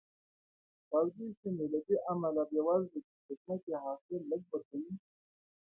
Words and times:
تودې 0.89 1.27
سیمې 1.39 1.65
له 1.73 1.79
دې 1.87 1.97
امله 2.11 2.41
بېوزله 2.49 2.87
دي 2.91 2.99
چې 3.25 3.31
ځمکې 3.41 3.69
یې 3.73 3.77
حاصل 3.83 4.21
لږ 4.31 4.41
ورکوي. 4.51 4.93